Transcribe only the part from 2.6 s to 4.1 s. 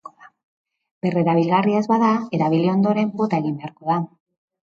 ondoren bota egin beharko da.